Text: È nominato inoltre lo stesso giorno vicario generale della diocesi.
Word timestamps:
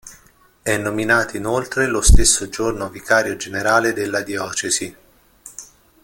È 0.63 0.75
nominato 0.77 1.37
inoltre 1.37 1.85
lo 1.85 2.01
stesso 2.01 2.49
giorno 2.49 2.89
vicario 2.89 3.35
generale 3.35 3.93
della 3.93 4.23
diocesi. 4.23 4.95